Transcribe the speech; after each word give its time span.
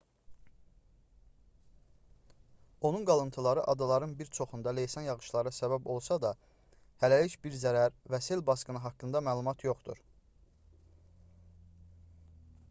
onun 2.87 3.03
qalıntıları 3.09 3.63
adaların 3.69 4.19
bir 4.21 4.31
çoxunda 4.39 4.73
leysan 4.79 5.05
yağışlara 5.09 5.53
səbəb 5.59 5.87
olsa 5.97 6.17
da 6.25 6.31
hələlik 7.05 7.37
bir 7.45 7.59
zərər 7.67 7.95
və 8.17 8.23
sel 8.31 8.45
basqını 8.51 8.83
haqqında 8.89 9.25
məlumat 9.31 9.63
yoxdur 9.71 10.05